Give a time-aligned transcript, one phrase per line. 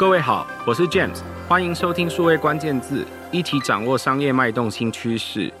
[0.00, 5.52] 各位好，我是 James，欢迎收听数位关键字，一起掌握商业脉动新趋势。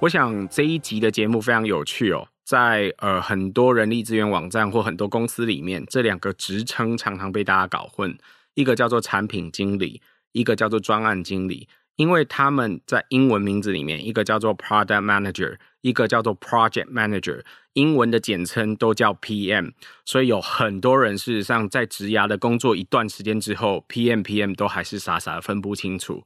[0.00, 8.18] 我想这一集的节目非常有趣哦，在呃很多人力资源网站或很多公司里面，这两个职称常常被大家搞混，
[8.54, 10.02] 一个叫做产品经理，
[10.32, 11.68] 一个叫做专案经理。
[12.00, 17.42] 因为他们在英文名字里面，一个叫做 Product Manager，一个叫做 Project Manager，
[17.74, 19.72] 英文的简称都叫 PM，
[20.06, 26.24] 所以有很多人事实上在职涯的工作一段时间之后，PM PM 都还是傻傻的分不清楚。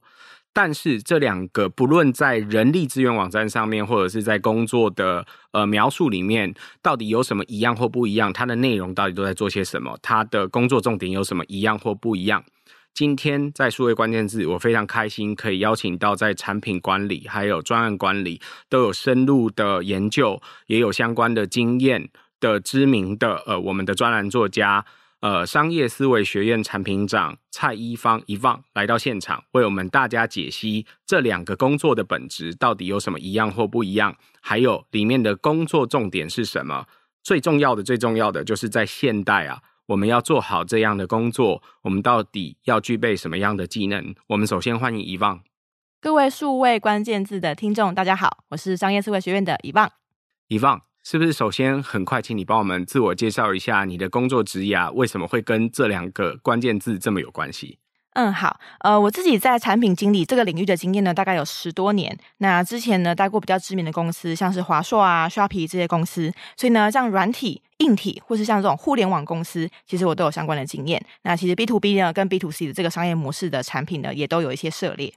[0.53, 8.31] 但是这两个不论在人力资源网站上面，或者是在工作的呃描述里面，到底有什么一样或不一样？
[8.31, 9.99] 它的内容到底都在做些什么？
[10.01, 12.41] 它的工作重点有什么一样或不一样？
[12.95, 24.85] 今天在数位关键字，我非常开心可以邀请到在产品管理还有专案管理都有深入的研究，也有相关的经验的知名的呃我们的专栏作家，
[25.19, 36.85] 呃商业思维学院产品长蔡一方一望来到现场，为我们大家解析这两个工作的本质到底有什么一样或不一样，还有里面的工作重点是什么？
[37.21, 39.61] 最重要的最重要的就是在现代啊。
[39.87, 44.15] 我们要做好这样的工作，我们到底要具备什么样的技能？
[44.29, 45.41] 我们首先欢迎 Yvonne。
[46.01, 49.91] 各位数位关键字的听众，大家好，我是商业思维学院的 Yvonne。
[50.49, 57.77] Yvonne，是不是首先很快，请你帮我们自我介绍一下你的工作职业，为什么会跟这两个关键字这么有关系？
[58.15, 62.17] 嗯，好，呃，我自己在产品经理这个领域的经验呢，大概有十多年。
[62.37, 71.05] 那之前呢，待过比较知名的公司，像是华硕啊、Sharp 这些公司，所以呢，像软体、硬体，或是像这种互联网公司，其实我都有相关的经验。
[71.23, 75.13] 那其实 B to B 呢，跟 B to C 的这个商业模式的产品呢，也都有一些涉猎。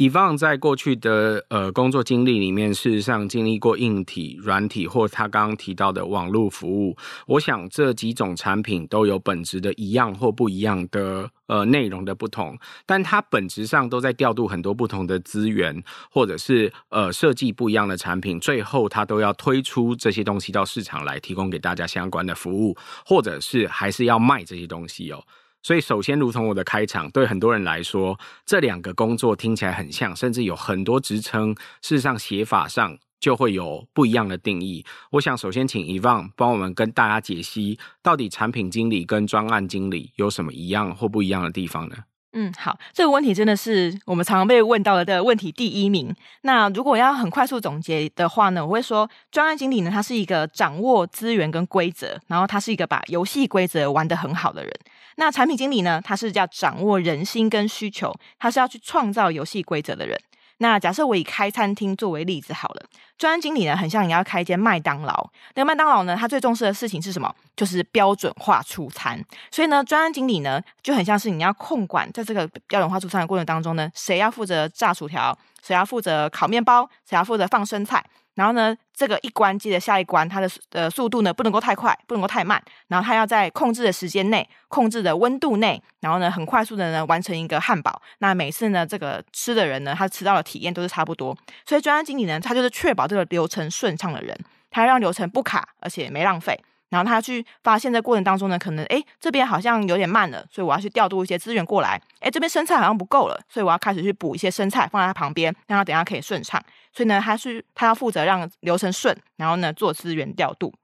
[0.00, 6.96] Yvonne 在过去的呃工作经历里面，事实上经历过硬体、软体，或他刚刚提到的网络服务。
[7.26, 22.74] 我想这几种产品都有本质的一样或不一样的呃内容的不同，但它本质上都在调度很多不同的资源，或者是呃设计不一样的产品，最后它都要推出这些东西到市场来提供给大家相关的服务，
[23.04, 25.22] 或者是还是要卖这些东西哦。
[25.62, 34.84] 所以，首先，如同我的开场，对很多人来说，这两个工作听起来很像，甚至有很多职称，事实上写法上就会有不一样的定义。
[35.10, 41.96] 我想，首先请 Evon 帮我们跟大家解析，到底产品经理跟专案经理有什么一样或不一样的地方呢？
[42.32, 46.14] 嗯，好，这个问题真的是我们常常被问到的问题第一名。
[46.42, 54.72] 那如果要很快速总结的话呢，我会说，专案经理呢，他是一个掌握资源跟规则，然后他是一个把游戏规则玩得很好的人。
[55.16, 60.16] 那产品经理呢，他是要掌握人心跟需求，他是要去创造游戏规则的人。
[60.62, 62.84] 那假设我以开餐厅作为例子好了，
[63.16, 65.30] 专案经理呢，很像你要开一间麦当劳。
[65.54, 67.34] 那个麦当劳呢，他最重视的事情是什么？
[67.56, 69.18] 就是标准化出餐。
[69.50, 78.04] 所以呢，专案经理呢，就很像是你要控管在这个标准化出餐的过程当中呢，谁要负责炸薯条，谁要负责烤面包，谁要负责放生菜。
[78.34, 82.62] 然后呢，这个一关接着下一关，它的呃速度呢不能够太快，不能够太慢。
[82.88, 88.00] 然后它要在控制的时间内、控制的温度内，然后呢很快速的呢完成一个汉堡。
[88.18, 91.36] 那每次呢这个吃的人呢，他吃到的体验都是差不多。
[91.66, 94.38] 所以专案经理呢，他就是确保这个流程顺畅的人，
[94.70, 96.58] 他让流程不卡，而且没浪费。
[96.90, 101.98] 然后他去发现，在过程当中呢，可能诶这边好像有点慢了，所以我要去调度一些资源过来。
[102.20, 106.62] 诶这边生菜好像不够了，所以我要开始去补一些生菜放在他旁边，让他等下可以顺畅。
[106.92, 110.74] 所以呢，他是他要负责让流程顺，然后呢做资源调度。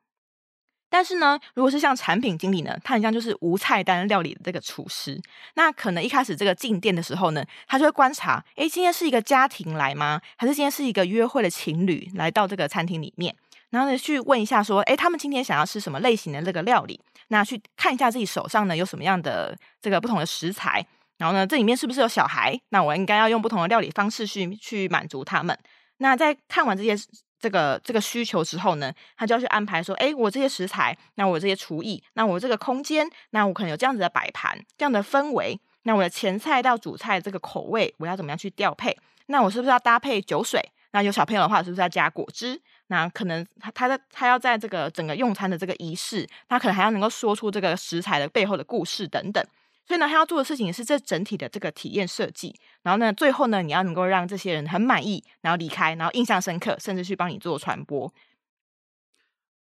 [0.89, 5.21] 但是呢，如果是像产品经理呢，他很像就是无菜单料理的这个厨师。
[5.55, 10.21] 那可能一开始这个进店的时候呢，他就会观察，诶今天是一个家庭来吗？
[10.37, 13.35] 还是今天是一个约会的情侣来到这个餐厅里面？
[13.77, 16.99] 然后呢，去问一下说，诶，他们今天想要吃什么类型的这个料理？
[17.29, 20.83] 那去看一下自己手上呢有什么样的这个不同的食材。
[21.19, 22.59] 然后呢，这里面是不是有小孩？
[22.71, 25.55] 那我应该要用不同的料理方式去去满足他们。
[25.99, 26.97] 那在看完这些
[27.39, 35.61] 这个这个需求之后呢，他就要去安排说，诶，我这些食材，那我这些厨艺，那我这个空间，那我可能有这样子的摆盘，这样的氛围。
[35.83, 38.97] 那我的前菜到主菜这个口味，我要怎么样去调配？
[39.27, 40.63] 那我是不是要搭配酒水？
[40.93, 42.59] 那有小朋友的话，是不是要加果汁？
[42.89, 49.45] 那可能他他在他要在这个整个用餐的这个仪式，他可能还要能够说出这个食材的背后的故事等等。
[49.85, 52.55] 所以呢，他要做的事情是这整体的这个体验设计。
[52.83, 58.13] 然后呢，最后呢，你要能够让这些人很满意，然后离开，然后印象深刻，甚至去帮你做传播。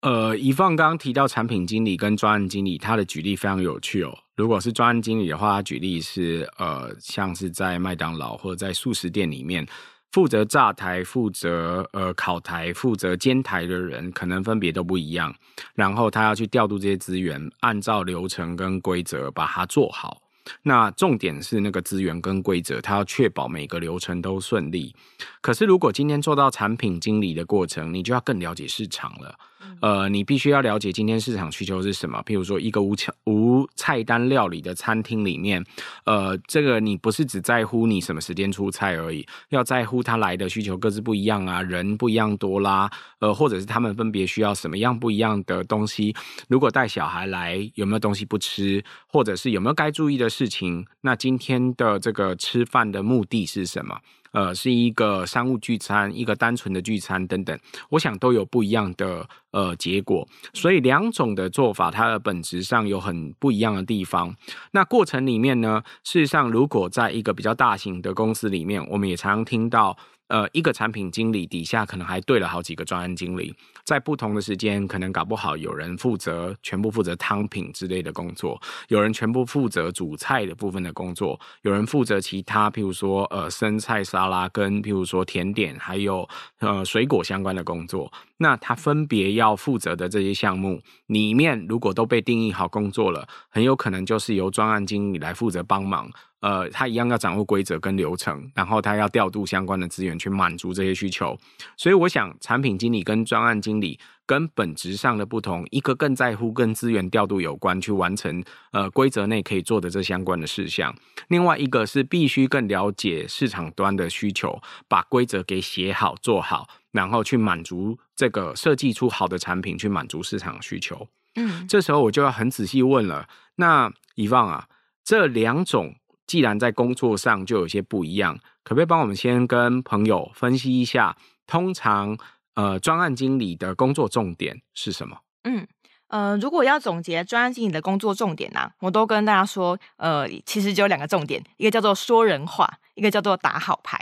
[0.01, 4.17] 呃，Yvonne 刚提到产品经理跟专案经理，他的举例非常有趣哦。
[4.37, 9.67] 如果是专案经理的话，他举例是呃，像是在麦当劳或者在素食店里面。
[10.12, 15.35] 负责炸台、负责呃烤台、负责煎台的人，可能分别都不一样。
[15.75, 20.23] 然后他要去调度这些资源，按照流程跟规则把它做好。
[20.62, 24.94] 那重点是那个资源跟规则，他要确保每个流程都顺利。
[25.41, 29.38] 可是如果今天做到产品经理的过程，你就要更了解市场了。
[29.81, 32.23] 呃，你必须要了解今天市场需求是什么。
[32.25, 35.64] 譬如说，一个无菜无菜单料理的餐厅里面，
[36.05, 46.15] 呃，这个你不是只在乎你什么时间出菜而已，要在乎他来的需求各自不一样啊，人不一样多啦，呃，或者是他们分别需要什么样不一样的东西。
[46.49, 50.87] 如果带小孩来，有没有东西不吃，或者是有没有该注意的事情？
[51.00, 53.99] 那今天的这个吃饭的目的是什么？
[54.32, 57.58] 呃，是一个商务聚餐，一个单纯的聚餐等等，
[57.90, 60.26] 我想都有不一样的呃结果。
[60.52, 64.34] 所以两种的做法，它的本质上有很不一样的地方。
[64.73, 69.96] 那过程里面呢，事实上，如果在一个比较大型的公司里面，我们也常常听到。
[70.32, 78.58] 呃，一个产品经理底下可能还对了好几个专案经理，在不同的时间，可能搞不好有人负责全部负责汤品之类的工作，
[78.88, 86.26] 有人全部负责主菜的部分的工作，有人负责其他，譬如说呃生菜沙拉跟譬如说甜点，还有
[86.61, 88.11] 呃水果相关的工作。
[88.38, 96.11] 那他分别要负责的这些项目里面，如果都被定义好工作了，很有可能就是由专案经理来负责帮忙。
[96.43, 101.39] 呃，他一样要掌握规则跟流程，然后他要调度相关的资源去满足这些需求。
[101.77, 103.97] 所以，我想产品经理跟专案经理
[104.27, 108.43] 跟本质上的不同，一个更在乎跟资源调度有关，去完成
[108.73, 110.93] 呃规则内可以做的这相关的事项；
[111.29, 121.06] 另外一个是必须更了解市场端的需求，把规则给写好做好，然后去满足这个设计出好的产品，去满足市场需求。
[121.37, 124.67] 嗯，这时候我就要很仔细问了，那以望啊，
[125.05, 125.94] 这两种。
[126.27, 131.17] 既然在工作上就有些不一样，可不可以帮我们先跟朋友分析一下，
[131.47, 132.17] 通常
[132.55, 135.19] 呃专案经理的工作重点是什么？
[135.45, 135.67] 嗯
[136.09, 143.99] 呃，如果要总结专案经理的工作重点呢、我都跟大家说，呃，其实只有两个重点，一个叫做说人话，一个叫做打好牌。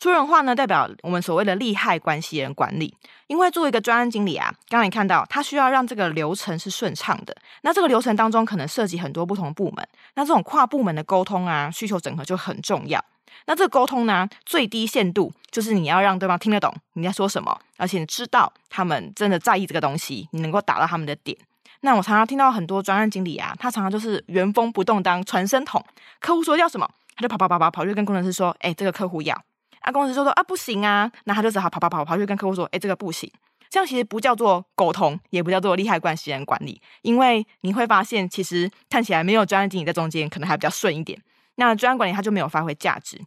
[0.00, 2.96] 说人话呢，代表我们所谓的利害关系人管理。
[3.26, 7.36] 因为作为一个专案经理啊，刚刚你看到他需要让这个流程是顺畅的。
[7.60, 13.04] 那这个流程当中可能涉及很多不同部门，那这种跨部门的沟通啊，需求整合就很重要。
[13.44, 21.36] 那这个沟通呢，最低限度就是你要让对方听得懂你在说什么，而且你知道他们真的在意这个东西，你能够打到他们的点。
[21.82, 25.84] 那我常常听到很多专案经理啊，他常常就是原封不动当传声筒，
[26.20, 29.40] 客户说要什么，他就跑跑跑跑跑去跟工程师说，哎，这个客户要。
[29.80, 33.30] 啊，公司就说啊，不行啊，那他就只好跑跑跑跑去跟客户说，哎，这个不行。
[33.68, 41.22] 这样其实不叫做沟通，也不叫做利害关系人管理，因为你会发现，其实看起来没有专案经理在中间，可能还比较顺一点。
[41.54, 43.20] 那专案管理他就没有发挥价值。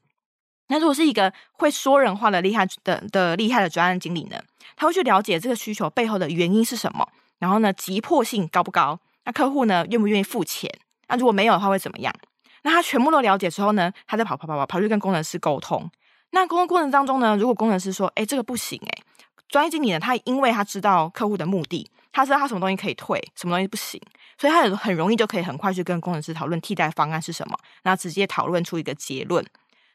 [0.67, 4.38] 那如果是一个会说人话的厉害的的厉害的专案经理呢，
[4.75, 7.07] 他会去了解这个需求背后的原因是什么，
[7.39, 9.00] 然后呢，急迫性高不高？
[9.23, 10.69] 那客户呢，愿不愿意付钱？
[11.07, 12.13] 那如果没有的话会怎么样？
[12.63, 15.89] 那他全部都了解之后呢，他再跑跑跑跑跑去跟工程师沟通。
[16.35, 19.03] 那沟通过程当中呢，如果工程师说：“哎，这个不行。”哎，
[19.47, 24.01] 专业经理呢，他因为他知道客户的目的，他知道他什么东西可以退，什么东西不行，
[24.35, 29.45] 所以他很很容易就可以很快去跟工程师讨论替代方案是什么，然后直接讨论出一个结论。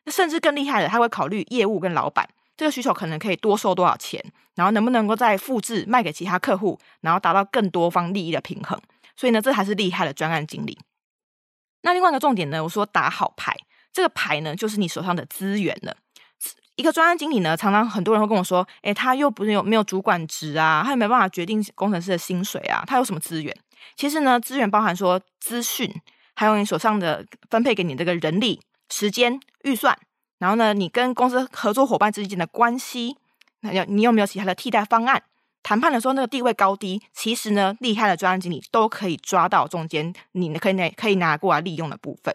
[0.05, 4.25] 那甚至更厉害的，他会考虑业务跟老板这个需求可能可以多收多少钱，
[4.55, 8.81] 然后能不能够再复制卖给其他客户，然后达到更多方利益的平衡。
[9.17, 10.79] 所以呢，这才是厉害的专案经理。
[11.82, 13.56] 那另外一个重点呢，我说打好牌，
[13.93, 15.96] 这个牌呢，就是你手上的资源了。
[16.79, 23.53] 一个专案经理呢，常常很多人会跟我说：“诶，他又不是有没有主管职啊，他又没办法决定工程师的薪水啊，他有什么资源？”
[23.97, 25.93] 其实呢，资源包含说资讯，
[26.37, 29.99] 还有你手上的分配给你这个人力、时间、预算，
[30.39, 33.17] 然后呢，你跟公司合作伙伴之间的关系，
[33.63, 35.20] 那有你有没有其他的替代方案？
[35.65, 42.32] 谈判的时候那个地位高低，其实呢，厉害的专案经理都可以抓到中间，你可以拿可以拿过来利用的部分。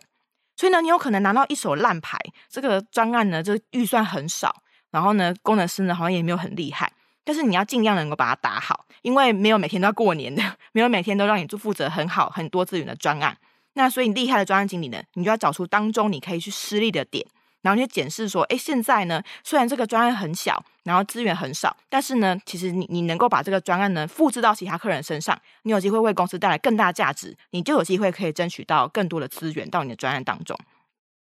[0.55, 2.17] 所以呢，你有可能拿到一手烂牌，
[2.49, 6.91] 这个专案呢，就预算很少，然后呢，工程师呢好像也没有很厉害，
[7.23, 13.37] 但是你要尽量能够把它打好，因为没有每天都要过年的， 没有每天都让你做负责很好很多资源的专案，
[13.73, 17.25] 那所以厉害的专案经理呢，你就要找出当中你可以去失利的点。
[17.63, 30.55] 然后你就检视说，哎，现在呢，虽然这个专案很小，然后资源很少，但是呢，其实你你能够把这个专案呢复制到其他客人身上，你有机会为公司带来更大价值，你就有机会可以争取到更多的资源到你的专案当中。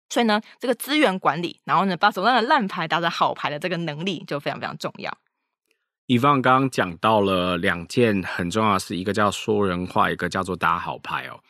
[0.08, 5.12] 所以呢，这个资源管理，然后呢，把手上的烂牌打成好牌的这个能力就非常非常重要。
[6.06, 11.40] 以放刚刚讲到了两件很重要的事，一个叫说人话，一个叫做打好牌哦。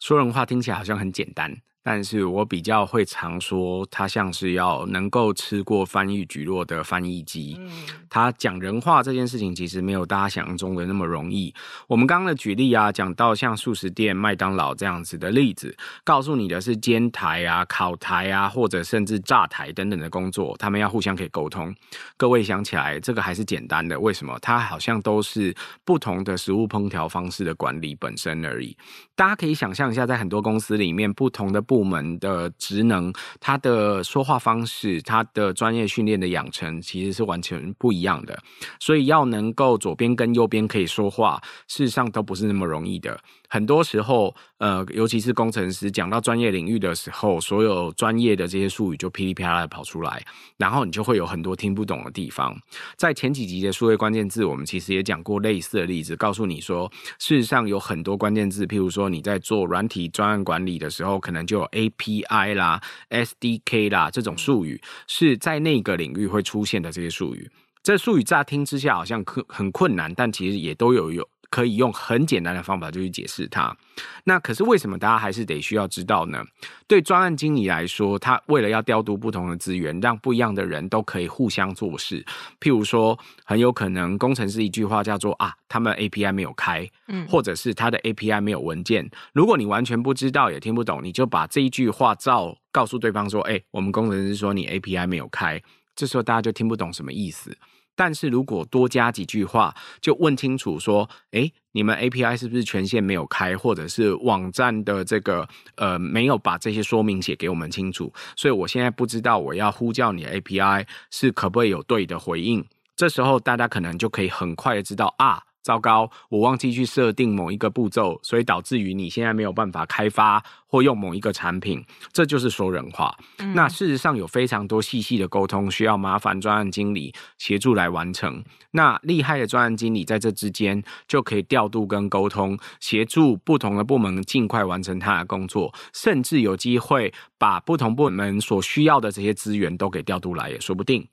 [0.00, 1.56] 说人话听起来好像很简单。
[1.84, 7.56] 但是我比较会常说，他像是要能够吃过翻译蒟蒻的翻译机。
[7.58, 7.68] 嗯，
[8.08, 11.52] 他讲人话这件事情其实没有大家想象中的那么容易。
[11.88, 21.74] 我们刚刚的举例啊，讲到像素食店、麦当劳这样子的例子，告诉你的是煎台啊、烤台啊，或者甚至炸台等等的工作，他们要互相可以沟通。
[22.16, 24.38] 各位想起来，这个还是简单的，为什么？
[24.40, 25.52] 它好像都是
[25.84, 28.76] 不同的食物烹调方式的管理本身而已。
[29.16, 31.60] 大家可以想象一下，在很多公司里面，不同的。
[31.72, 33.10] 部门的职能，
[33.40, 38.38] 他的说话方式，他的专业训练的养成，其实是完全不一样的。
[38.78, 43.18] 所以要能够左边跟右边可以说话，事实上都不是那么容易的。
[43.52, 50.24] 很多时候，呃，尤其是工程师讲到专业领域的时候，所有专业的这些术语就噼里啪啦的跑出来，
[50.56, 52.58] 然后你就会有很多听不懂的地方。
[52.96, 62.80] 在前几集的数位关键字，我们其实也讲过类似的例子，告诉你说，事实上有很多关键字，譬如说你在做软体专案管理的时候，可能就有 API 啦、
[63.10, 67.50] SDK 啦这种术语，是在那个领域会出现的这些术语。
[67.82, 71.28] 这术语乍听之下好像很困难，但其实也都有有。
[71.52, 73.76] 可以用很简单的方法就去解释它。
[74.24, 76.42] 那可是为什么大家还是得需要知道呢？
[76.86, 82.24] 对专案经理来说，他为了要调度不同的资源，让不一样的人都可以互相做事。
[82.58, 89.06] 譬如说，很有可能工程师一句话叫做啊，他们 API 没有开，嗯，或者是他的 API 没有文件。
[89.34, 95.62] 如果你完全不知道也听不懂，你就把这一句话照告诉对方说，哎，我们工程师说你 API 没有开，
[95.94, 97.54] 这时候大家就听不懂什么意思。
[97.94, 105.46] 但是如果多加几句话，就问清楚说，诶，你们 API 是不是权限没有开，或者是网站的这个
[105.76, 112.64] 呃没有把这些说明写给我们清楚，所以我现在不知道我要呼叫你 API 是可不可以有对的回应。
[112.96, 115.42] 这时候大家可能就可以很快的知道啊。
[115.62, 123.16] 糟糕，我忘记去设定某一个步骤，所以导致于你现在没有办法开发或用某一个产品，这就是说人话。
[123.38, 123.54] 嗯。
[123.54, 128.42] 那事实上有非常多细细的沟通需要麻烦专案经理协助来完成。
[128.72, 141.06] 那厉害的专案经理在这之间就可以调度跟沟通，协助不同的部门尽快完成他的工作，甚至有机会把不同部门所需要的这些资源都给调度来也说不定。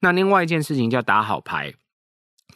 [0.00, 1.72] 那另外一件事情叫打好牌。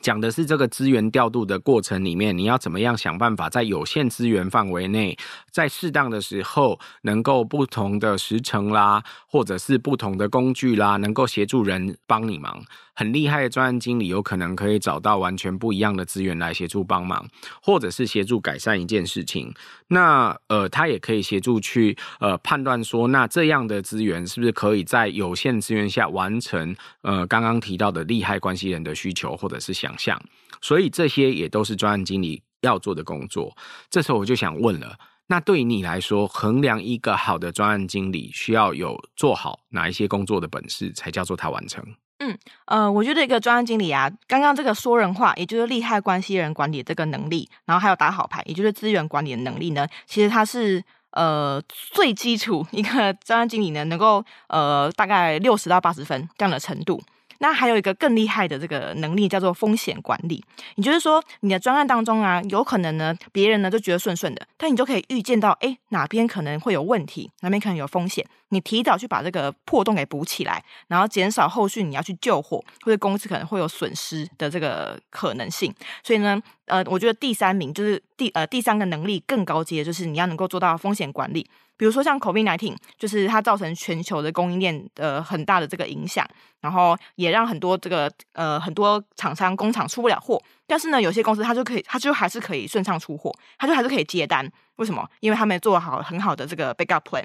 [0.00, 5.16] 讲的是这个资源调度的过程里面，你要怎么样想办法在有限资源范围内，
[5.50, 12.62] 在适当的时候，能够不同的时程啦，或者是不同的工具啦，能够协助人帮你忙。
[12.98, 17.26] 很厉害的专案经理有可能可以找到完全不一样的资源来协助帮忙，
[17.60, 19.52] 或者是协助改善一件事情。
[19.88, 30.20] 那呃，他也可以协助去呃判断说，那这样的资源是不是可以在有限资源下完成呃刚刚提到的利害关系人的需求或者是想象。
[30.60, 33.56] 所以这些也都是专案经理要做的工作。
[33.88, 41.84] 这时候我就想问了，那对于你来说，衡量一个好的专案经理需要有做好哪一些工作的本事，才叫做他完成？
[42.18, 57.02] 嗯，呃，我觉得一个专案经理啊，刚刚这个说人话，也就是利害关系人管理这个能力，然后还有打好牌，也就是资源管理的能力呢，其实它是呃最基础一个专案经理呢，能够呃大概六十到八十分这样的程度。
[57.38, 60.42] 那还有一个更厉害的这个能力叫做风险管理，
[60.76, 75.74] 也就是说你的专案当中啊，有可能呢别人呢就觉得顺顺的，但你就可以预见到，哎，哪边可能会有问题，哪边可能有风险，你提早去把这个破洞给补起来，然后减少后续你要去救火或者公司可能会有损失的这个可能性。
[76.02, 81.46] 所以呢，呃，我觉得第三名就是第呃第三个能力更高阶，就是你要能够做到风险管理。
[81.76, 86.26] 比如说像 COVID-19，就是它造成全球的供应链的很大的这个影响，
[86.60, 90.42] 然后也让很多这个呃很多厂商工厂出不了货。
[90.66, 94.50] 但是呢，有些公司它就可以，它就还是可以顺畅出货，它就还是可以接单。
[94.76, 95.08] 为什么？
[95.20, 97.24] 因为他们做好很好的这个 backup plan。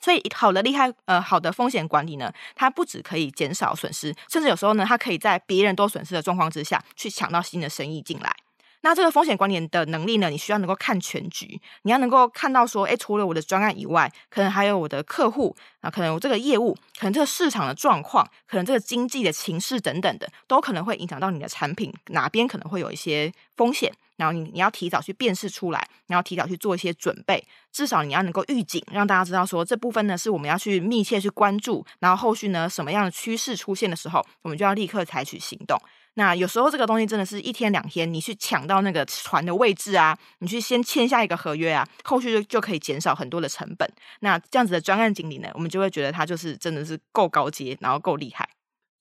[0.00, 8.34] 所以好的厉害呃好的风险管理呢，它不只可以减少损失，甚至有时候呢，它可以在别人都损失的状况之下去抢到新的生意进来。
[8.82, 35.80] 那这个风险管理的能力呢，你需要能够看全局，你要能够看到说，诶，除了我的专案以外，可能还有我的客户啊，可能我这个业务，可能这个市场的状况，可能这个经济的情势等等的，都可能会影响到你的产品哪边可能会有一些风险，然后你你要提早去辨识出来，然后提早去做一些准备，至少你要能够预警，让大家知道说这部分呢是我们要去密切去关注，然后后续呢什么样的趋势出现的时候，我们就要立刻采取行动。
[36.14, 43.90] 那有时候这个东西真的是一天两天，你去抢到那个船的位置啊，你去先签下一个合约啊，后续就就可以减少很多的成本。
[44.20, 48.48] 那这样子的专案经理呢，我们就会觉得他就是真的是够高阶，然后够厉害。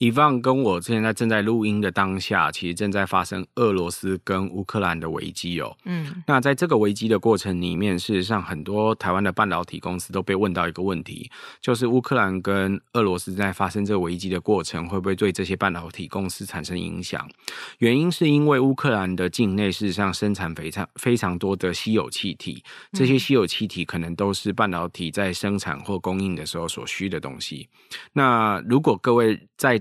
[0.02, 5.78] 以放跟我现在正在录音的当下，其实正在发生俄罗斯跟乌克兰的危机哦。
[5.86, 11.30] 嗯，那在这个危机的过程里面，事实上很多台湾的半导体公司都被问到一个问题，
[11.62, 17.30] 就是乌克兰跟俄罗斯在发生这个危机的过程，会不会对这些半导体公司产生影响？
[17.78, 27.70] 原因是因为乌克兰的境内事实上生产非常非常多的稀有气体，这些稀有气体可能都是半导体在生产或供应的时候所需的东西。
[28.14, 29.80] 那如果各位在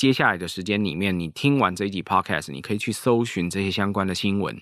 [0.00, 4.58] 接下来的时间里面，你听完这一集 podcast，你可以去搜寻这些相关的新闻，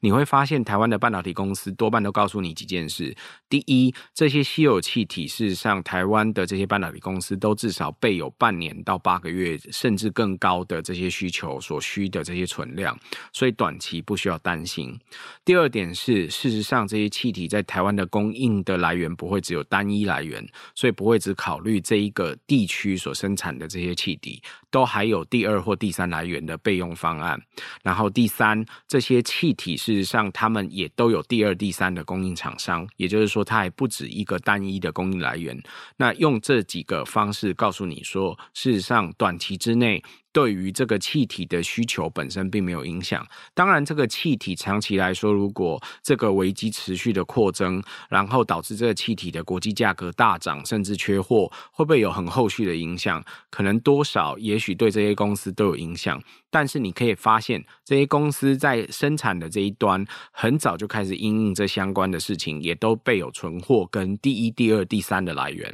[0.00, 3.16] 你会发现台湾的半导体公司多半都告诉你几件事：
[3.48, 12.98] 第一，这些稀有气体事实上，台湾的这些半导体公司都至少备有半年到八个月，甚至更高的这些需求所需的这些存量，
[13.32, 14.98] 所以短期不需要担心。
[15.44, 20.44] 第二点是，事实上这些气体在台湾的供应的来源不会只有单一来源，
[20.74, 24.42] 所以不会只考虑这一个地区所生产的这些气体。
[24.72, 27.38] 都都还有第二或第三来源的备用方案，
[27.82, 35.62] 然后第三，这些气体事实上他们也都有第二、第三的供应厂商，也就是说，它还不止一个单一的供应来源。
[35.98, 40.02] 那用这几个方式告诉你说，事实上短期之内。
[40.32, 43.26] 对于这个气体的需求本身并没有影响。
[43.54, 53.24] 当然，这个气体长期来说，如果这个危机持续的扩增，然后导致这个气体的国际价格大涨，甚至缺货，会不会有很后续的影响？
[53.50, 56.22] 可能多少，也许对这些公司都有影响。
[56.52, 65.72] 但是你可以发现，这些公司在生产的这一端，很早就开始因应这相关的事情，也都备有存货跟第一、第二、第三的来源。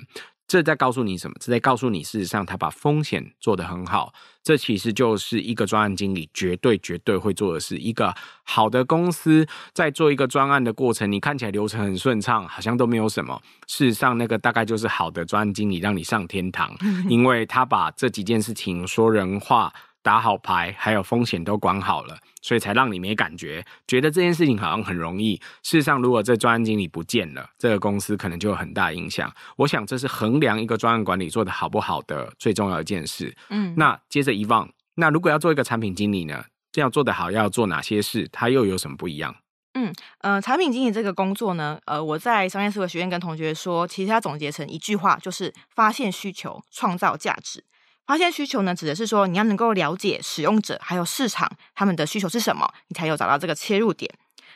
[0.48, 1.34] 这在告诉你什么？
[1.40, 4.12] 这在告诉你，事实上他把风险做得很好。
[4.42, 7.76] 这其实就是一个专案经理绝对绝对会做的事。
[7.78, 13.42] 一个好的公司在做一个专案的过程，你看起来流程很顺畅，好像都没有什么。
[13.66, 16.72] 事实上，那个大概就是好的专案经理让你上天堂，
[17.10, 19.72] 因为他把这几件事情说人话。
[20.06, 25.34] 打好牌，还有风险都管好了，所以才让你没感觉，觉得这件事情好像很容易。
[25.64, 29.28] 事实上，如果这专案经理不见了，这个公司可能就有很大影响。
[29.56, 33.36] 我想这是衡量一个专案管理做得好不好的最重要一件事。
[33.48, 36.44] 嗯，那接着遗忘，那如果要做一个产品经理呢？
[36.70, 38.28] 这样做得好要做哪些事？
[38.30, 39.34] 它又有什么不一样？
[39.74, 47.64] 嗯，呃，产品经理这个工作呢，呃，我在商业思维学院跟同学说，其实它总结成一句话，就是发现需求，创造价值。
[48.06, 54.10] 发现需求呢，指的是说你要能够了解使用者还有市场他们的需求是什么，你才有找到这个切入点。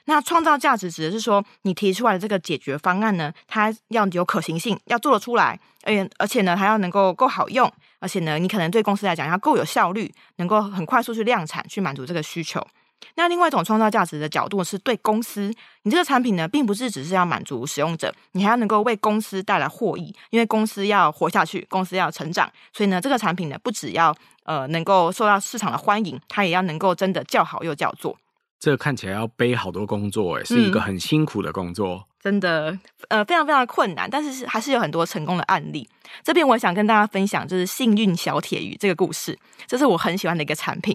[0.07, 12.67] 那创造价值指的是说你提出来的这个解决方案呢，它要有可行性，要做得出来，而且而且呢，它要能够够好用，而且呢，你可能对公司来讲要够有效率，能够很快速去量产，去满足这个需求。
[13.15, 28.17] 那另外一种创造价值的角度是对公司，你这个产品呢，并不是只是要满足使用者，你还要能够为公司带来获益，因为公司要活下去，公司要成长，所以呢，这个产品呢，不只要呃能够受到市场的欢迎，它也要能够真的叫好又叫座。
[28.59, 35.89] 这个看起来要背好多工作，诶，是一个很辛苦的工作，嗯、真的，呃，非常非常的困难，但是是还是有很多成功的案例。
[36.23, 40.95] 这边我想跟大家分享，就是幸运小铁鱼这个故事，这是我很喜欢的一个产品。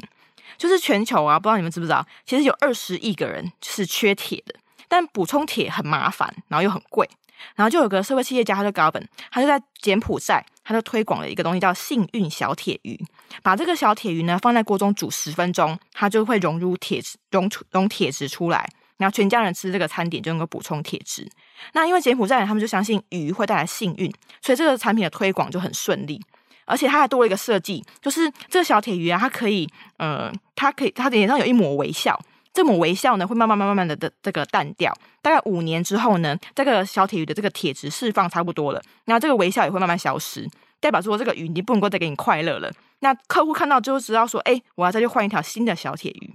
[0.58, 4.56] 就是全球啊，不知道你们知不知道，其实有二十亿个人是缺铁的，
[4.88, 7.10] 但补充铁很麻烦，然后又很贵，
[7.56, 13.00] 然后就有个社会企业家，他就搞本，他就在柬埔寨，他就推广了一个东西叫幸运小铁鱼，
[13.44, 21.30] 把这个小铁鱼呢放在锅中煮十分钟，它就会溶入铁质，溶出溶铁质出来，然后全家人吃这个餐点就能够补充铁质。
[21.74, 26.22] 那因为柬埔寨人他们就相信鱼会带来幸运，所以这个产品的推广就很顺利。
[26.66, 32.20] 而且它还多了一个设计，就是这个小铁鱼啊，它可以，呃，它可以，它的脸上有一抹微笑，
[32.54, 34.94] 这抹微笑呢，会慢慢、慢慢、慢的的这个淡掉。
[35.22, 40.50] 大概五年之后呢，这个小铁鱼的这个铁质释放差不多了，然后这个微笑也会慢慢消失，
[40.80, 42.72] 代表说这个鱼你不能够再给你快乐了。
[43.00, 46.34] 那客户看到就知道说，哎，我要再去换一条新的小铁鱼。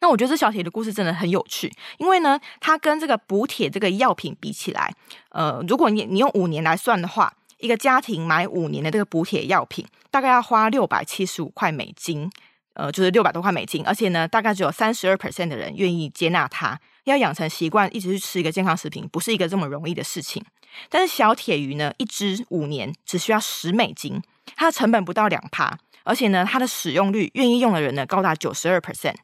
[0.00, 4.94] 那我觉得这小铁的故事真的很有趣，因为呢，它跟这个补铁这个药品比起来，
[5.30, 7.32] 呃，如果你你用五年来算的话。
[7.58, 12.30] 一个家庭买五年的这个补铁药品，大概要花六百七十五块美金，
[12.74, 13.84] 呃，就是六百多块美金。
[13.86, 16.78] 而且呢，大概只有三十二 percent 的人愿意接纳它。
[17.04, 20.44] 要养成习惯，一直去吃一个健康食品，不是一个这么容易的事情。
[20.90, 24.20] 但是小铁鱼呢，一支五年只需要十美金，
[24.56, 29.14] 它的成本不到两趴，而且呢，它的使用率，愿意用的人呢，高达九十二 percent。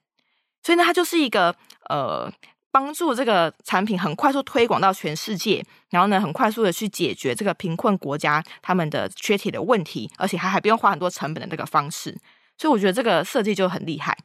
[0.62, 1.55] 所以呢，它就是一个
[1.88, 2.33] 呃。
[2.72, 12.18] 帮助这个产品很快速推广到全世界，然后呢，很快速的去解决这个贫困国家他们的缺铁的问题，而且还还不用花很多成本的这个方式，
[12.56, 14.16] 所以我觉得这个设计就很厉害。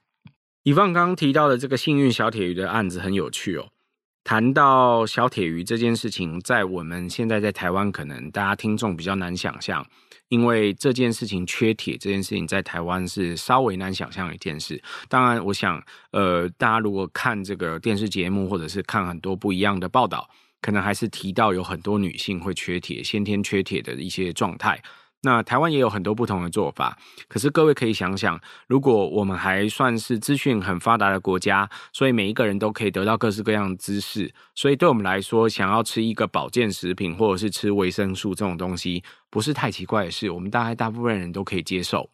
[0.64, 3.68] 以放刚刚提到的这个幸运小铁鱼的案子很有趣哦。
[4.24, 9.86] 谈到小铁鱼这件事情，在我们现在在台湾，可能大家听众比较难想象，
[10.30, 14.82] 因为这件事情缺铁这件事情在台湾是稍微难想象一件事。
[15.08, 20.30] 当然，我想，呃，大家如果看这个电视节目，或者是看很多不一样的报道，
[20.62, 24.82] 可能还是提到有很多女性会缺铁，先天缺铁的一些状态。
[25.24, 42.10] 那台湾也有很多不同的做法，可是各位可以想想，如果我们还算是资讯很发达的国家，所以每一个人都可以得到各式各样的知识，所以对我们来说，想要吃一个保健食品或者是吃维生素这种东西，不是太奇怪的事，我们大概大部分人都可以接受。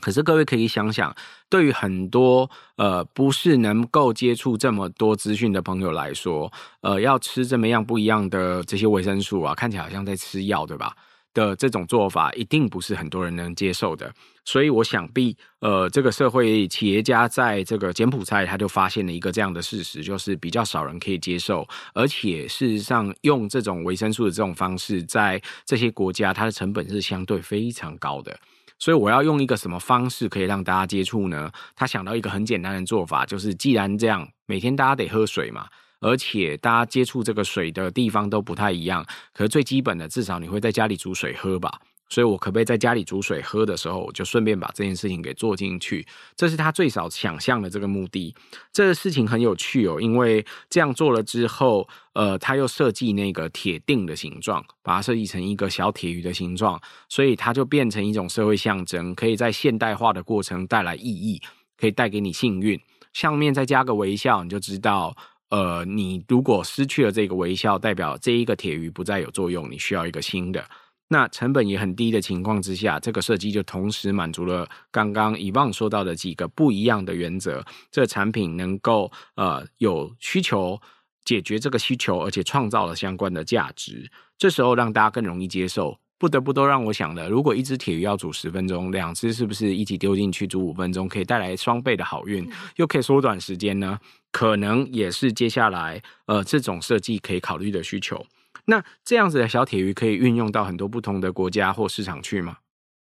[0.00, 1.14] 可是各位可以想想，
[1.50, 10.96] 对于很多呃不是能够接触这么多资讯的朋友来说，呃，要吃这么样不一样的这些维生素啊，看起来好像在吃药，对吧？
[11.32, 14.12] 的这种做法一定不是很多人能接受的，
[14.44, 28.36] 所以我想必，呃，这个社会企业家在这个柬埔寨，他就发现了一个这样的事实，就是比较少人可以接受，而且事实上用这种维生素的这种方式，在这些国家，它的成本是相对非常高的。
[28.78, 31.52] 所以我要用一个什么方式可以让大家接触呢？
[31.76, 35.66] 他想到一个很简单的做法，就是既然这样，每天大家得喝水嘛。
[36.00, 41.80] 而且大家接触这个水的地方都不太一样，可是最基本的，至少你会在家里煮水喝吧？
[42.08, 46.04] 所以我可不可以在家里煮水喝的时候，我就顺便把这件事情给做进去？
[46.34, 48.34] 这是他最少想象的这个目的。
[48.72, 61.40] 这个事情很有趣哦，因为这样做了之后，呃，他又设计那个铁锭的形状，把它设计成一个小铁鱼的形状，所以它就变成一种社会象征，可以在现代化的过程带来意义，
[61.78, 62.80] 可以带给你幸运。
[63.12, 65.16] 上面再加个微笑，你就知道。
[65.50, 70.64] 呃，你如果失去了这个微笑，代表这一个铁鱼不再有作用，你需要一个新的。
[71.08, 77.64] 那成本也很低的情况之下，这个设计就同时满足了刚刚 Yvonne 说到的几个不一样的原则。
[77.90, 80.80] 这产品能够呃有需求
[81.24, 84.08] 解决这个需求，而且创造了相关的价值，
[84.38, 85.98] 这时候让大家更容易接受。
[86.20, 93.98] 不得不都让我想了，如果一只铁鱼要煮十分钟，两只是不是一起丢进去煮五分钟，可以带来双倍的好运，又可以缩短时间呢？
[94.30, 98.22] 可能也是接下来呃这种设计可以考虑的需求。
[98.66, 102.58] 那这样子的小铁鱼可以运用到很多不同的国家或市场去吗？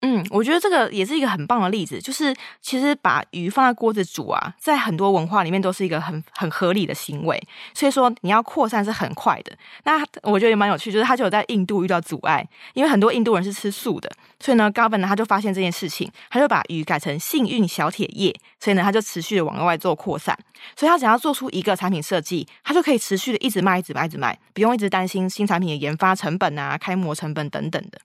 [0.05, 7.41] 嗯，我觉得这个也是一个很棒的例子，就是其实把鱼放在锅子煮啊，在很多文化里面都是一个很很合理的行为。
[7.73, 9.57] 所以说你要扩散是很快的。
[9.85, 14.11] 那我觉得也蛮有趣，就是他就有在印度遇到阻碍，因为很多印度人是吃素的，
[14.41, 20.37] 所以呢，Gavin 呢他就发现这件事情，他就把鱼改成幸运小铁叶，所以呢他就持续的往外做扩散。
[20.75, 28.01] 所以他只要做出一个产品设计，他就可以持续的一直卖，一直卖，一直卖，不用一直担心新产品的研发成本啊、开模成本等等的。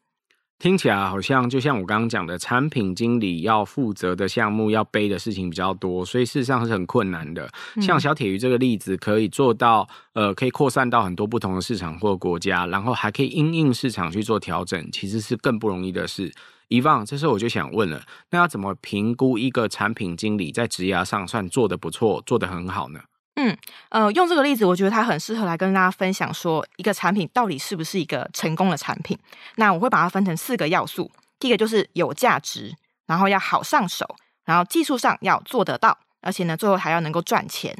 [0.59, 7.49] 听起来好像就像我刚刚讲的，产品经理要负责的项目要背的事情比较多，所以事实上是很困难的。
[7.81, 16.33] 像小铁鱼这个例子，可以做到，呃，可以扩散到很多不同的市场或国家，然后还可以因应市场去做调整，其实是更不容易的事。
[16.71, 22.99] Yvonne，这时候我就想问了，那要怎么评估一个产品经理在职涯上算做得不错，做得很好呢？
[23.41, 23.57] 嗯，
[23.91, 29.17] 呃，用这个例子，我觉得它很适合来跟大家分享，说一个产品到底是不是一个成功的产品。
[29.55, 32.75] 那我会把它分成四个要素，第一个就是有价值，
[33.07, 37.77] 然后要好上手，然后技术上要做得到，而且呢，最后还要能够赚钱。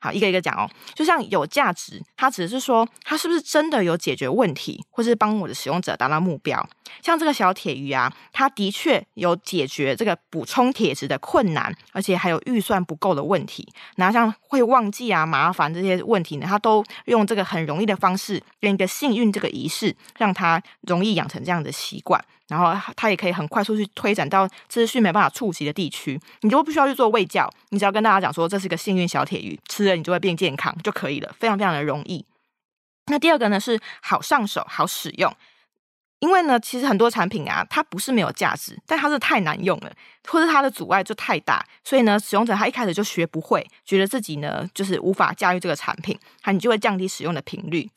[0.00, 0.68] 好，一个一个讲哦。
[0.94, 6.68] 就像有价值，它只是说它是不是真的有解决问题，或是帮我的使用者达到目标。
[7.02, 13.68] 像这个小铁鱼啊，它的确有解决这个补充铁质的困难，而且还有预算不够的问题。
[13.96, 22.24] 然后像会忘记啊、麻烦这些问题呢，它都用这个很容易的方式，跟一个幸运这个仪式，让它容易养成这样的习惯。
[22.48, 32.24] 然后它也可以很快速去推展到资讯没办法触及的地区，你就不需要去做卫教，你只要跟大家讲说，这是个幸运小铁鱼，吃了你就会变健康就可以了，非常非常的容易。
[33.06, 35.34] 那第二个呢是好上手、好使用，
[36.20, 39.92] 因为呢其实很多产品啊，它不是没有价值，但它是太难用了，
[40.26, 47.88] 或者它的阻碍就太大，所以呢使用者他一开始就学不会，觉得自己呢就是无法驾驭这个产品，它你就会降低使用的频率。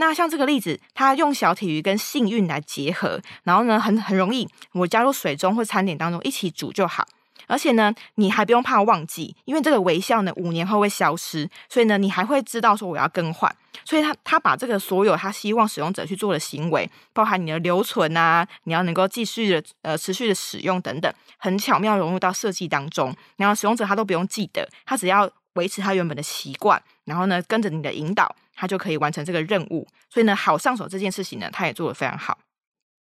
[0.00, 7.04] 那像这个例子，它用小体鱼跟幸运来结合，然后呢，很很容易，我加入水中或餐点当中一起煮就好。
[7.48, 13.52] 而且呢，你还不用怕忘记，因为这个微笑呢，五年后会消失，所以呢，你还会知道说我要更换。
[13.84, 28.36] 所以他他把这个所有他希望使用者去做的行为，包含你的留存啊，你要能够继续的呃持续的使用等等，很巧妙融入到设计当中，然后使用者他都不用记得，他只要维持他原本的习惯，然后呢，跟着你的引导。
[28.60, 32.36] 他就可以完成这个任务，所以呢，好上手这件事情呢，他也做得非常好。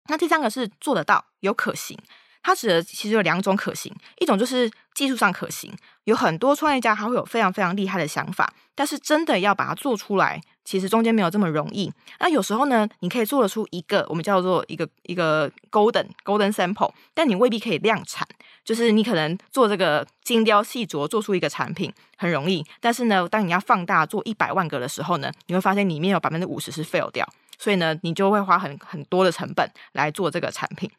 [0.07, 1.97] 那第三个是做得到，有可行。
[2.41, 5.71] 它指的其实有两种可行，一种就是技术上可行，
[6.05, 11.91] 有很多创业家他会有非常非常厉害的想法，但是真的要把它做出来，其实中间没有这么容易。
[12.21, 18.25] 那有时候呢，你可以做得出一个我们叫做一个一个 golden golden sample，但你未必可以量产。
[18.63, 30.89] 就是你可能做这个精雕细琢做出一个产品很容易，但是呢，当你要放大做一百万个的时候呢，你会发现里面有百分之五十是 fail 掉，所以呢，你就会花很很多的成本来做这个产品。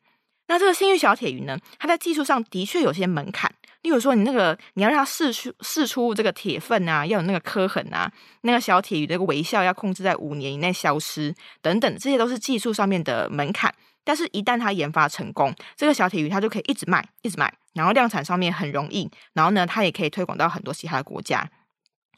[0.52, 8.12] 那这个幸运小铁鱼呢，它在技术上的确有些门槛，例如说你那个你要让它试出试出这个铁分啊，要有那个刻痕啊，
[8.42, 13.74] 那个小铁鱼的微笑要控制在五年以内消失等等，这些都是技术上面的门槛。
[14.04, 21.50] 但是，一旦它研发成功，这个小铁鱼它就可以一直卖，一直卖，然后量产上面很容易，然后呢，它也可以推广到很多其他的国家，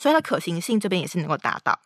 [0.01, 1.79] 所以它可行性这边也是能够达到。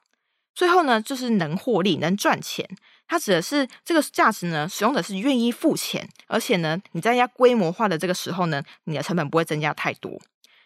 [0.54, 2.66] 最后呢，就是能获利、能赚钱。
[3.08, 10.12] 它指的是这个价值呢，使用者是愿意付钱，而且呢，你在要规模化的这个时候呢，你的成本不会增加太多。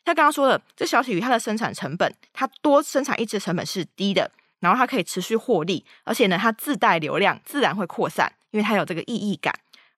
[0.05, 8.31] 像刚刚说的，这小铁鱼它的生产成本，它多生产一只成本是低的，然后它可以持续获利，而且呢，它自带流量，自然会扩散。
[8.50, 9.50] 因为它有这个意义感，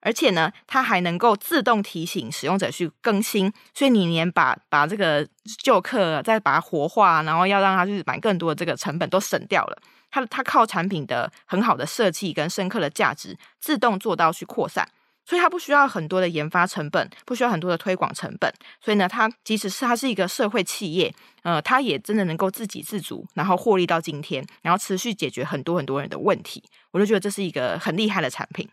[0.05, 5.27] 而且呢，它还能够自动提醒使用者去更新，所以你连把把这个
[5.63, 9.81] 旧客再把它活化，然后要让它去买更多的这个成本都省掉了。
[10.11, 14.87] 它它靠产品的很好的设计跟深刻的价值，自动做到去扩散，
[15.25, 18.53] 所以它不需要很多的研发成本，不需要很多的推广成本。
[18.79, 26.63] 所以呢，它即使是它是一个社会企业，呃，它也真的能够自给自足，然后获利到今天，然后持续解决很多很多人的问题。
[26.91, 28.69] 我就觉得这是一个很厉害的产品。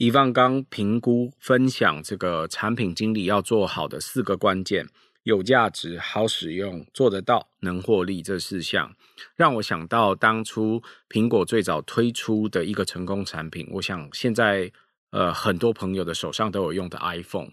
[0.00, 4.88] 以方刚评估分享这个产品经理要做好的四个关键：
[5.24, 8.90] 有价值、好使用、做得到、能获利这四项，
[9.36, 13.68] 让我想到当初苹果最早推出的一个成功产品。
[13.72, 14.72] 我想现在
[15.10, 17.50] 呃很多朋友的手上都有用的 iPhone，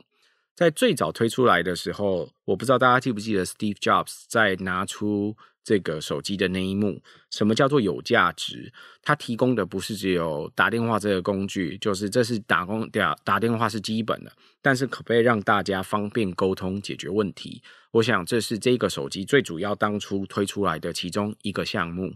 [0.55, 5.36] 在最早推出来的时候，我不知道大家记不记得 Steve Jobs 在拿出。
[5.67, 8.71] 这个手机的那一幕，什么叫做有价值？
[9.01, 17.62] 它提供的不是只有打电话这个工具，就是这是打工打打电话是基本的，但是可不可以让大家方便沟通解决问题？
[17.91, 22.13] 我想这是这个手机最主要当初推出来的其中一个项目。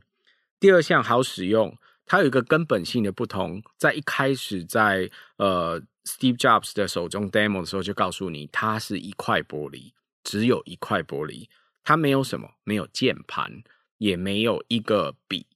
[0.57, 9.91] 第二项好使用，它有一个根本性的不同，在一开始在呃 Steve Jobs 的手中 demo 的时候就告诉你，它是一块玻璃，
[10.23, 11.47] 只有一块玻璃。
[11.83, 13.63] 它没有什么，没有键盘，
[13.97, 15.47] 也没有一个笔，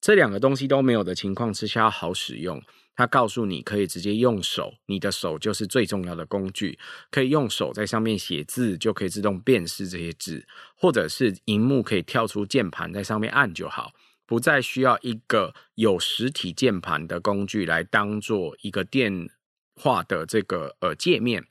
[0.00, 2.62] 这两个东西都没有的情况之下，好使用。
[2.96, 6.78] 它告诉你可以直接用手，你的手就是最重要的工具，
[7.10, 13.92] 可以用手在上面写字，就可以自动辨识这些字，或者是荧幕可以跳出键盘，在上面按就好，
[14.26, 19.28] 不再需要一个有实体键盘的工具来当做一个电
[19.74, 21.44] 话的这个呃界面。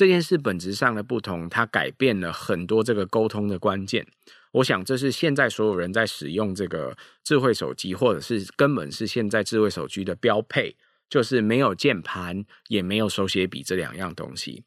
[0.00, 4.06] 这件事本质上的不同，它改变了很多这个沟通的关键。
[4.52, 10.74] 我想，这是现在所有人在使用这个智慧手机，或者是根本是现在智慧手机的标配，
[11.10, 14.64] 就是没有键盘，也没有手写笔这两样东西。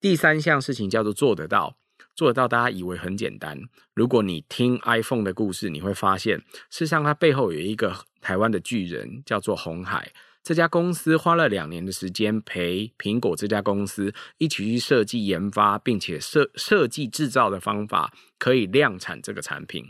[0.00, 1.76] 第三项事情叫做做得到，
[2.14, 3.60] 做得到，大家以为很简单。
[3.92, 6.38] 如果你听 iPhone 的故事，你会发现，
[6.70, 10.10] 事实上它背后有一个台湾的巨人，叫做红海。
[10.42, 19.84] 这家公司花了两年的时间陪苹果这家公司一起去设计研发，并且设设计制造的方法，可以量产这个产品。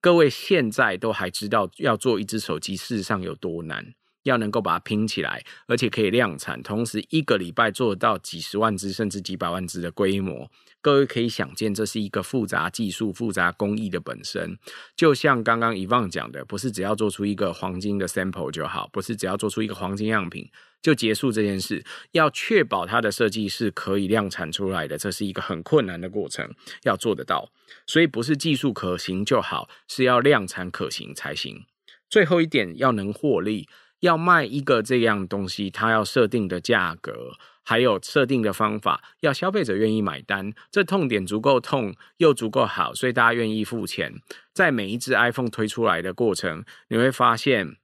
[0.00, 3.94] 各位现在都还知道要做一只手机，事实上有多难。
[4.24, 14.58] 要能够把它拼起来，而且可以量产，同时一个礼拜做到几十万只甚至几百万只的规模，各位可以想见，这是一个复杂技术、复杂工艺的本身。
[14.96, 20.50] 就像刚刚 Yvonne 讲的，不是只要做出一个黄金的 sample 就好，不是只要做出一个黄金样品
[20.82, 21.84] 就结束这件事。
[22.12, 26.50] 要确保它的设计是可以量产出来的，这是一个很困难的过程，
[26.82, 27.50] 要做得到。
[27.86, 31.64] 所以不是技术可行就好，是要量产可行才行。
[32.08, 33.68] 最后一点，要能获利。
[34.04, 44.12] 要卖一个这样东西，它要设定的价格，还有设定的方法，要消费者愿意买单，这痛点足够痛又足够好，所以大家愿意付钱。
[44.52, 47.76] 在每一只 iPhone 推出来的过程，你会发现。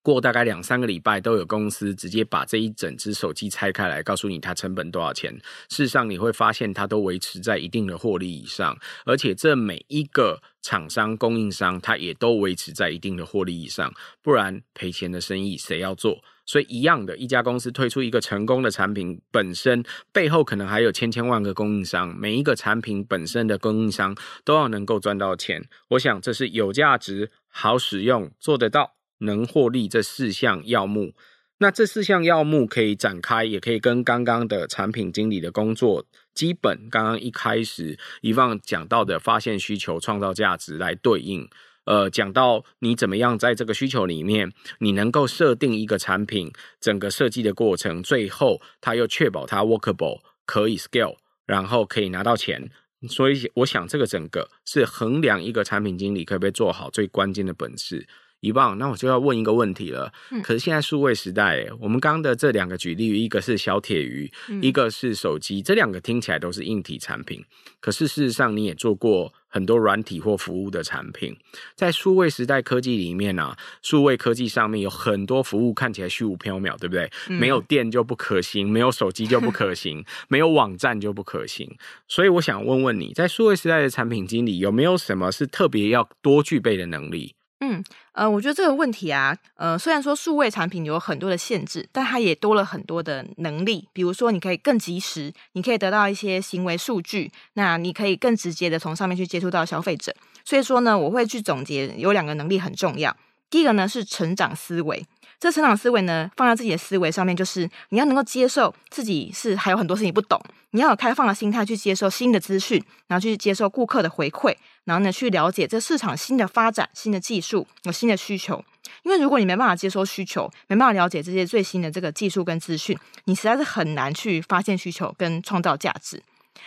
[0.00, 5.30] 过大概两三个礼拜，都有公司直接把这一整只手机拆开来，告诉你它成本多少钱。
[5.68, 13.90] 事实上，你会发现它都维持在一定的获利以上，而且这每一个厂商、供应商，它也都维持在一定的获利以上。
[14.20, 16.22] 不然赔钱的生意谁要做？
[16.44, 25.66] 所以一样的，一家公司推出一个成功的产品，本身背后可能还有千千万个供应商，每一个产品本身的供应商都要能够赚到钱。
[25.88, 28.96] 我想这是有价值、好使用、做得到。
[29.20, 31.12] 能获利这四项要目，
[31.60, 41.48] 那这四项要目可以展开，也可以跟刚刚的产品经理的工作基本，刚刚一开始 Yvonne 讲到的发现需求、创造价值来对应。
[41.84, 51.16] 呃，讲到你怎么样在这个需求里面，你能够设定一个产品整个设计的过程，最后它又确保它 workable 可以 scale，
[51.46, 52.70] 然后可以拿到钱。
[53.08, 58.06] 所以我想这个整个是衡量一个产品经理可不可以做好最关键的本事。
[58.40, 60.12] 一棒，那我就要问一个问题了。
[60.30, 67.44] 嗯、可是现在数位时代，我们刚刚的这两个举例，一个是小铁鱼，嗯、一个是手机，这两个听起来都是硬体产品。
[67.80, 71.36] 可是事实上，你也做过很多软体或服务的产品。
[71.74, 77.10] 在数位时代科技里面啊，数位科技上面有很多服务看起来虚无缥缈，对不对？
[77.28, 81.76] 嗯、没有电就不可行，没有手机就不可行，没有网站就不可行。
[82.06, 87.34] 所以我想问问你，在数位时代的产品经理，有没有什么是特别要多具备的能力？
[87.60, 93.88] 嗯，呃，我觉得这个问题啊，呃，虽然说数位产品有很多的限制，但它也多了很多的能力。
[93.92, 100.14] 比如说，你可以更及时，你可以得到一些行为数据，那你可以更直接的从上面去接触到消费者。
[100.44, 103.16] 所以说呢，我会去总结有两个能力很重要。
[103.50, 105.04] 第一个呢是成长思维。
[105.40, 118.64] 这成长思维呢，放在自己的思维上面，就是你要能够接受自己是还有很多事情不懂，你要有开放的心态去接受新的资讯，然后去接受顾客的回馈，然后呢去了解这市场新的发展、新的技术、有新的需求。
[119.04, 126.20] 因为如果你没办法接收需求，没办法了解这些最新的这个技术跟资讯，你实在是很难去发现需求跟创造价值。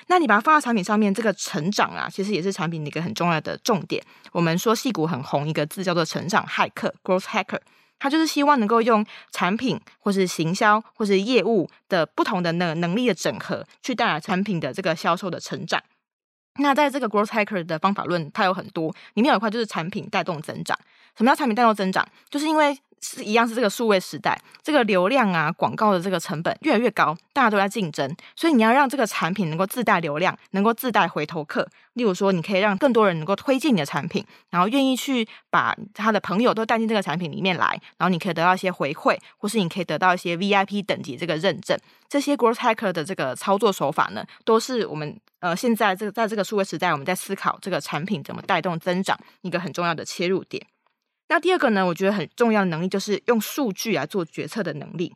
[0.07, 4.01] 那你把它放在产品上面，这个成长啊，其实也是产品的一个很重要的重点。
[4.31, 7.59] 我们说戏骨很红一个字叫做成长骇客 （growth hacker）。
[8.01, 15.79] 他就是希望能够用产品，或是行销，或是业务的不同的能能力的整合，去带来产品的这个销售的成长。
[16.55, 20.75] 那在这个 growth hacker 的方法论，它有很多，里面有一块就是产品带动增长。
[21.15, 22.03] 什么叫产品带动增长？
[22.31, 22.75] 就是因为。
[23.01, 31.67] 是一样，是这个数位时代，这个流量啊，广告的这个成本越来越高，大家都在竞争，所以你要让这个产品能够自带流量，能够自带回头客。
[31.93, 41.77] 例如说，你可以让更多人能够推荐你的产品，然后愿意去把他的朋友都带进这个产品里面来，然后你可以得到一些回馈，或是你可以得到一些 VIP 等级这个认证。
[42.07, 50.65] 这些 growth hacker 的这个操作手法呢，都是我们呃现在这个在这个数位时代，我们在思考这个产品怎么带动增长一个很重要的切入点。
[51.31, 55.15] 那第二个呢，我觉得很重要的能力就是用数据来做决策的能力。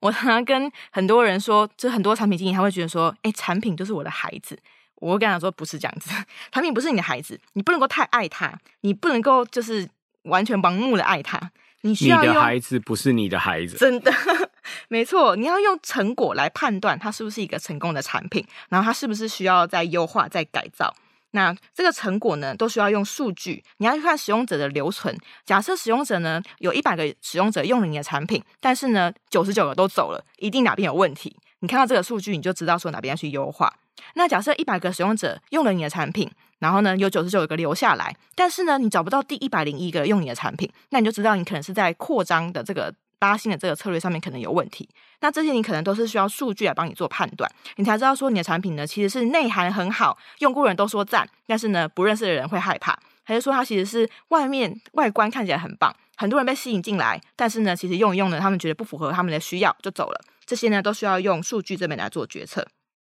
[0.00, 4.58] 我常常跟很多人说，就很多产品经理他会觉得说，哎，产品就是我的孩子。
[4.96, 6.10] 我会跟他说，不是这样子，
[6.50, 9.88] 产品不是你的孩子，你不能够太爱他，你不能够就是
[10.22, 11.52] 完全盲目的爱他。
[11.82, 14.12] 你需要，你的孩子不是你的孩子，真的
[14.88, 15.36] 没错。
[15.36, 20.92] 你要用成果来判断它是不是一个成功的产品，然后它是不是需要再优化、再改造。
[21.32, 23.62] 那这个成果呢，都需要用数据。
[23.78, 25.16] 你要去看使用者的留存。
[25.44, 31.36] 假设使用者呢，有一百个使用者用了你的产品，但是呢，九十九个都走了，一定哪边有问题。
[31.60, 33.72] 你看到这个数据，你就知道说哪边要去优化。
[34.14, 42.94] 那假设一百个使用者用了你的产品，然后呢，有九十九个留下来，但是呢，你找不到第一百零一个用你的产品，那你就知道你可能是在扩张的这个。
[43.20, 44.88] 拉新的这个策略上面可能有问题，
[45.20, 62.66] 那这些你可能都是需要数据来帮你做判断，你才知道说你的产品呢其实是内涵很好，用过人都说赞，但是呢不认识的人会害怕，还是说它其实是外面外观看起来很棒，很多人被吸引进来，但是呢其实用一用呢他们觉得不符合他们的需要就走了，这些呢都需要用数据这边来做决策。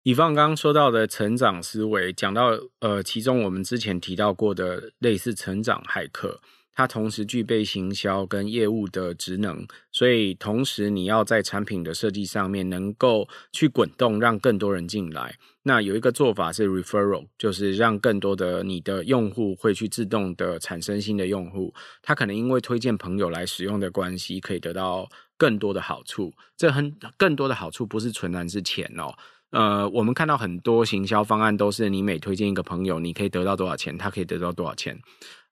[0.04, 6.42] 以方刚刚说到的成长思维，讲到呃其中我们之前提到过的类似成长骇客。
[6.76, 15.36] 它同时具备行销跟业务的职能，所以同时你要在产品的设计上面能够去滚动，让更多人进来。
[15.64, 26.32] 那有一个做法是 referral，就是让更多的你的用户会去自动的产生新的用户，他可能因为推荐朋友来使用的关系，可以得到更多的好处。
[26.58, 29.12] 这很更多的好处不是纯然是钱哦。
[29.52, 35.00] 呃，我们看到很多行销方案都是你每推荐一个朋友，你可以得到多少钱，他可以得到多少钱。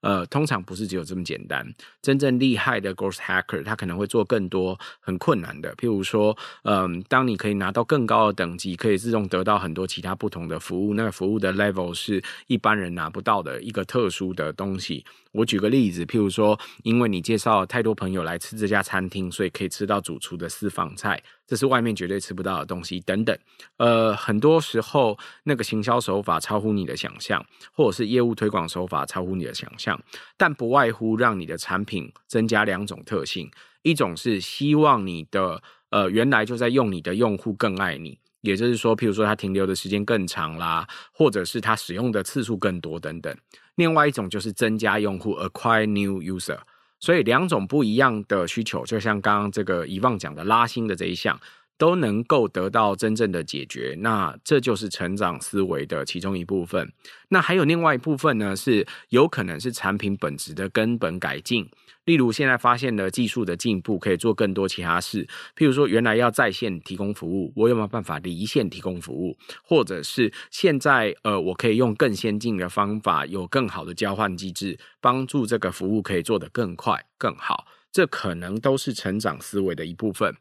[0.03, 1.65] 呃，通常不是只有这么简单。
[2.01, 15.05] 真正厉害的 growth hacker，他可能会做更多很困难的，譬如说，嗯、当你可以拿到更高的等级，可以自动得到很多其他不同的服务，那个服务的 level 是一般人拿不到的一个特殊的东西。
[15.33, 23.37] 我举个例子，譬如说，因为你介绍太多朋友来吃这家餐厅，所以可以吃到主厨的私房菜，这是外面绝对吃不到的东西，等等。
[23.77, 29.99] 呃，很多时候那个行销手法超乎你的想象，或者是业务推广手法超乎你的想象，
[30.37, 33.49] 但不外乎让你的产品增加两种特性：
[33.81, 38.17] 一种是希望你的呃原来就在用你的用户更爱你。
[38.41, 43.33] 也就是说，譬如说，它停留的时间更长啦，或者是它使用的次数更多等等。
[43.75, 46.59] 另外一种就是增加用户，acquire new user。
[46.99, 51.39] 所以两种不一样的需求，就像刚刚这个遗忘讲的拉新的这一项。
[51.75, 56.93] 都能够得到真正的解决，那这就是成长思维的其中一部分。
[57.29, 61.67] 那还有另外一部分呢，是有可能是产品本质的根本改进。
[62.05, 65.25] 例如，现在发现了技术的进步，可以做更多其他事。
[65.55, 69.37] 譬如说，原来要在线提供服务，我有没有办法离线提供服务？
[69.63, 77.65] 或者是现在呃，我可以用更先进的方法，有更好的交换机制，帮助这个服务可以做得更快更好。
[77.91, 80.35] 这可能都是成长思维的一部分。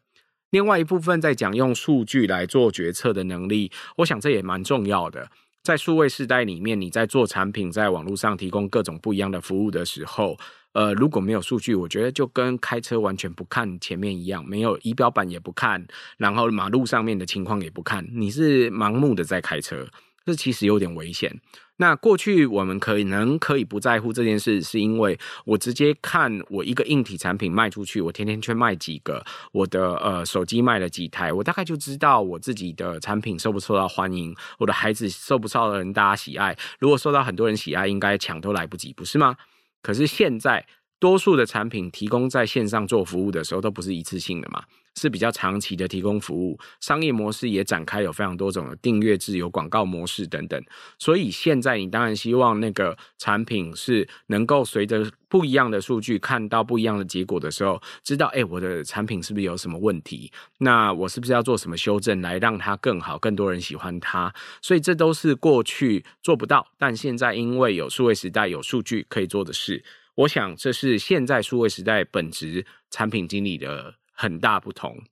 [0.50, 5.30] 另外一部分在讲用数据来做决策的能力，我想这也蛮重要的。
[5.62, 10.36] 在数位时代里面，你在做产品，在网络上提供各种不一样的服务的时候，
[10.72, 19.86] 呃，如果没有数据，我觉得就跟开车完全不看前面一样，没有仪表板也不看，然后马路上面的情况也不看，你是盲目的在开车，
[20.24, 21.40] 这其实有点危险。
[21.76, 36.56] 那过去我们可能可以不在乎这件事，是因为我直接看我一个硬体产品卖出去，我天天去卖几个，我的呃手机卖了几台，我大概就知道我自己的产品受不受到欢迎，我的孩子受不受到人大家喜爱。
[36.78, 39.36] 如果受到很多人喜爱，应该抢都来不及，不是吗？
[39.82, 40.66] 可是现在。
[41.02, 44.62] 多数的产品提供在线上做服务的时候都不是一次性的嘛，
[44.94, 50.62] 是比较长期的提供服务，商业模式也展开有非常多种的订阅制、有广告模式等等。
[50.98, 60.30] 所以现在你当然希望那个产品是能够随着不一样的数据看到不一样的结果的时候，知道诶，我的产品是不是有什么问题？
[60.58, 64.32] 那我是不是要做什么修正来让它更好、更多人喜欢它？
[64.60, 69.82] 所以这都是过去做不到，但现在因为有数位时代、有数据可以做的事。
[70.14, 75.02] 我想，这是现在数位时代本质产品经理的很大不同。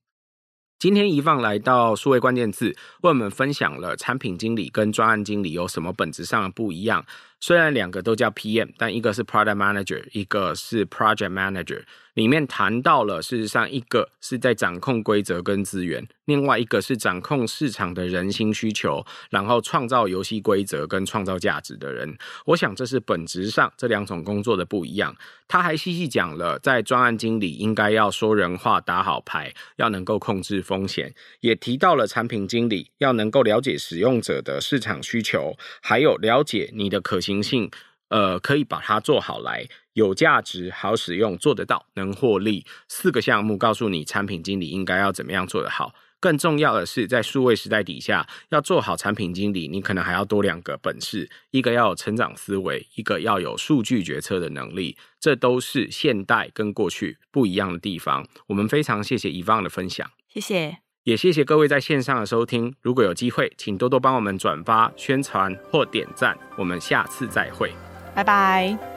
[0.79, 2.69] 今天一放来到数位关键字，
[3.03, 7.05] 为我们分享了产品经理跟专案经理有什么本质上的不一样。
[7.41, 11.83] 虽然两个都叫 PM，但一个是 Product Manager，一个是 Project Manager。
[12.21, 22.15] 里面谈到了，事实上一个是在掌控规则跟资源，另外一个是掌控市场的人心需求，然后创造游戏规则跟创造价值的人。
[22.45, 25.17] 我想这是本质上这两种工作的不一样。
[25.49, 37.43] 他还细细讲了，在专案经理应该要说人话、打好牌，要能够控制风险，也提到了产品经理要能够了解使用者的市场需求，还有了解你的可行。
[37.43, 37.71] 性，
[38.11, 45.95] 呃，可以把它做好来，有价值、好使用、做得到、能获利，四个项目告诉你产品经理应该要怎么样做得好。
[46.21, 54.99] 更重要的是，在数位时代底下，要做好产品经理，你可能还要多两个本事：一个要有成长思维，一个要有数据决策的能力。
[55.19, 58.27] 这都是现代跟过去不一样的地方。
[58.49, 60.77] 我们非常谢谢 Yvonne 的分享，谢谢。
[61.05, 66.37] 也谢谢各位在线上的收听，如果有机会，请多多帮我们转发、宣传或点赞。
[66.59, 67.73] 我们下次再会，
[68.15, 68.90] 拜拜。